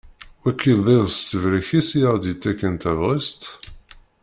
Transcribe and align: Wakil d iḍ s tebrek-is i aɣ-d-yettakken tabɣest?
Wakil 0.43 0.79
d 0.85 0.87
iḍ 0.95 1.05
s 1.15 1.17
tebrek-is 1.29 1.89
i 1.99 2.01
aɣ-d-yettakken 2.09 2.73
tabɣest? 2.81 3.41